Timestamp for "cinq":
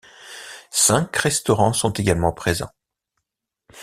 0.71-1.15